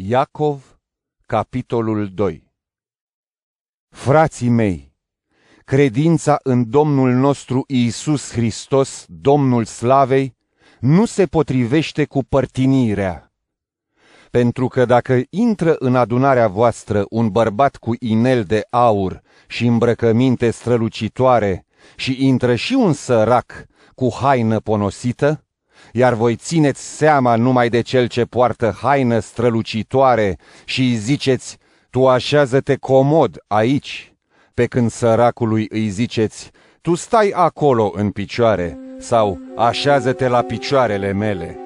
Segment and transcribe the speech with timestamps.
[0.00, 0.78] Iacov,
[1.26, 2.52] capitolul 2
[3.88, 4.94] Frații mei,
[5.64, 10.36] credința în Domnul nostru Iisus Hristos, Domnul Slavei,
[10.80, 13.32] nu se potrivește cu părtinirea.
[14.30, 20.50] Pentru că dacă intră în adunarea voastră un bărbat cu inel de aur și îmbrăcăminte
[20.50, 25.47] strălucitoare și intră și un sărac cu haină ponosită,
[25.92, 31.58] iar voi țineți seama numai de cel ce poartă haină strălucitoare și îi ziceți,
[31.90, 34.12] tu așează-te comod aici,
[34.54, 36.50] pe când săracului îi ziceți,
[36.80, 41.58] tu stai acolo în picioare sau așează-te la picioarele mele.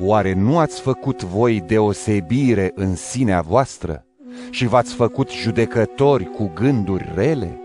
[0.00, 4.04] Oare nu ați făcut voi deosebire în sinea voastră
[4.50, 7.60] și v-ați făcut judecători cu gânduri rele?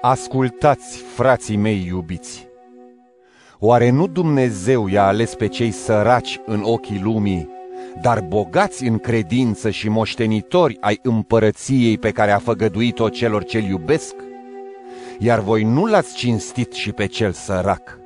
[0.00, 2.49] Ascultați, frații mei iubiți!
[3.62, 7.48] Oare nu Dumnezeu i-a ales pe cei săraci în ochii lumii,
[8.02, 14.14] dar bogați în credință și moștenitori ai împărăției pe care a făgăduit-o celor ce-L iubesc?
[15.18, 17.98] Iar voi nu l-ați cinstit și pe cel sărac.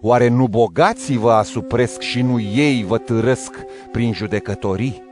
[0.00, 3.54] Oare nu bogații vă asupresc și nu ei vă târăsc
[3.92, 5.02] prin judecătorii?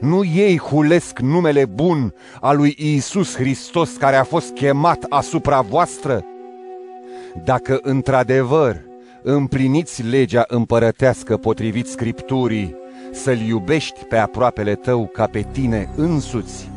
[0.00, 6.24] Nu ei hulesc numele bun al lui Iisus Hristos care a fost chemat asupra voastră?
[7.44, 8.80] Dacă într-adevăr
[9.22, 12.76] împliniți legea împărătească potrivit Scripturii,
[13.12, 16.70] să-L iubești pe aproapele tău ca pe tine însuți,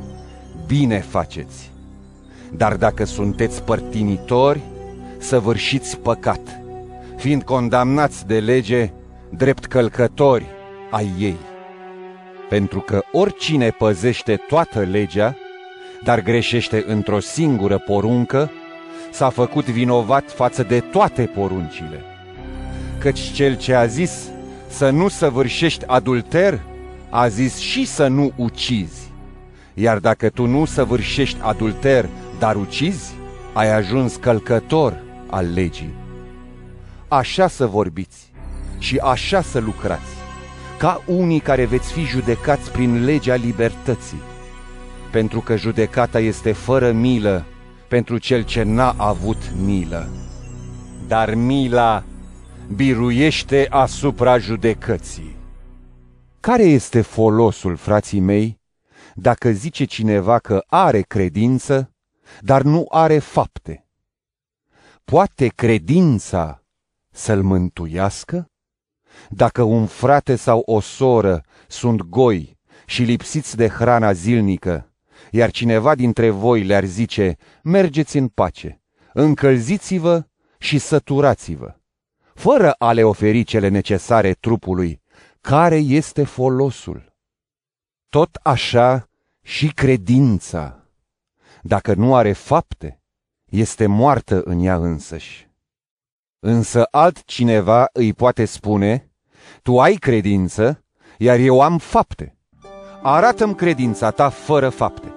[0.67, 1.71] bine faceți.
[2.51, 4.61] Dar dacă sunteți părtinitori,
[5.17, 6.61] săvârșiți păcat,
[7.15, 8.91] fiind condamnați de lege
[9.29, 10.45] drept călcători
[10.91, 11.37] ai ei.
[12.49, 15.37] Pentru că oricine păzește toată legea,
[16.03, 18.51] dar greșește într-o singură poruncă,
[19.15, 22.01] s-a făcut vinovat față de toate poruncile.
[22.99, 24.29] Căci cel ce a zis
[24.67, 26.59] să nu săvârșești adulter,
[27.09, 29.11] a zis și să nu ucizi.
[29.73, 33.13] Iar dacă tu nu săvârșești adulter, dar ucizi,
[33.53, 35.93] ai ajuns călcător al legii.
[37.07, 38.31] Așa să vorbiți
[38.77, 40.13] și așa să lucrați,
[40.77, 44.21] ca unii care veți fi judecați prin legea libertății,
[45.11, 47.45] pentru că judecata este fără milă
[47.87, 50.09] pentru cel ce n-a avut milă.
[51.07, 52.03] Dar mila
[52.75, 55.35] biruiește asupra judecății.
[56.39, 58.59] Care este folosul, frații mei,
[59.15, 61.91] dacă zice cineva că are credință,
[62.39, 63.87] dar nu are fapte?
[65.03, 66.63] Poate credința
[67.11, 68.49] să-l mântuiască?
[69.29, 74.89] Dacă un frate sau o soră sunt goi și lipsiți de hrana zilnică,
[75.35, 78.81] iar cineva dintre voi le-ar zice, mergeți în pace,
[79.13, 80.23] încălziți-vă
[80.57, 81.75] și săturați-vă,
[82.33, 85.01] fără a le oferi cele necesare trupului,
[85.41, 87.13] care este folosul?
[88.09, 89.09] Tot așa
[89.41, 90.89] și credința,
[91.61, 93.01] dacă nu are fapte,
[93.45, 95.49] este moartă în ea însăși.
[96.39, 99.11] Însă altcineva îi poate spune,
[99.61, 100.83] tu ai credință,
[101.17, 102.37] iar eu am fapte.
[103.01, 105.14] Arată-mi credința ta fără fapte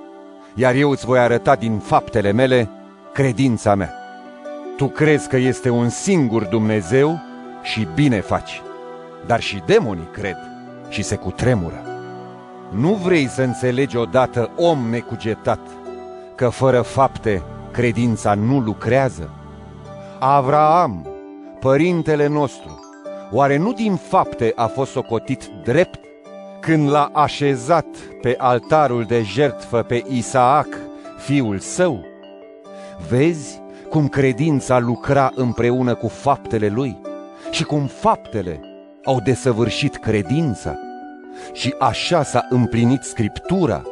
[0.59, 2.71] iar eu îți voi arăta din faptele mele
[3.13, 3.93] credința mea.
[4.77, 7.21] Tu crezi că este un singur Dumnezeu
[7.63, 8.63] și bine faci,
[9.27, 10.37] dar și demonii cred
[10.89, 11.83] și se cutremură.
[12.71, 15.61] Nu vrei să înțelegi odată, om necugetat,
[16.35, 17.43] că fără fapte
[17.73, 19.31] credința nu lucrează?
[20.19, 21.07] Avraam,
[21.61, 22.81] părintele nostru,
[23.31, 26.08] oare nu din fapte a fost socotit drept
[26.69, 27.87] când l-a așezat
[28.21, 30.67] pe altarul de jertfă pe Isaac,
[31.19, 32.05] fiul său?
[33.09, 37.01] Vezi cum credința lucra împreună cu faptele lui
[37.51, 38.61] și cum faptele
[39.05, 40.79] au desăvârșit credința?
[41.53, 43.83] Și așa s-a împlinit Scriptura,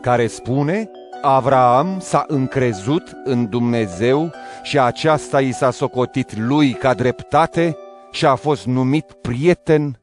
[0.00, 0.90] care spune,
[1.22, 4.30] Avraam s-a încrezut în Dumnezeu
[4.62, 7.76] și aceasta i s-a socotit lui ca dreptate
[8.10, 10.00] și a fost numit prieten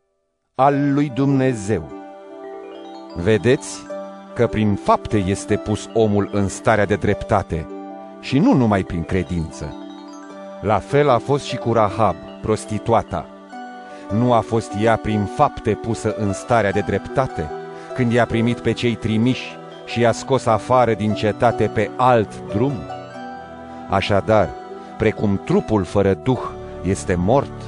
[0.55, 2.01] al lui Dumnezeu.
[3.16, 3.85] Vedeți
[4.35, 7.67] că prin fapte este pus omul în starea de dreptate
[8.20, 9.76] și nu numai prin credință.
[10.61, 13.26] La fel a fost și cu Rahab, prostituata.
[14.11, 17.49] Nu a fost ea prin fapte pusă în starea de dreptate,
[17.96, 22.73] când i-a primit pe cei trimiși și i-a scos afară din cetate pe alt drum?
[23.90, 24.49] Așadar,
[24.97, 26.41] precum trupul fără duh
[26.84, 27.61] este mort,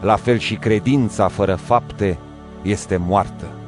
[0.00, 2.18] la fel și credința fără fapte
[2.62, 3.59] este moartă.